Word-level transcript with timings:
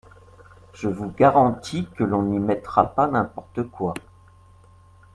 Je 0.73 0.87
vous 0.89 1.11
garantis 1.11 1.87
que 1.95 2.03
l’on 2.03 2.23
n’y 2.23 2.39
mettra 2.39 2.95
pas 2.95 3.05
n’importe 3.07 3.61
quoi. 3.69 3.93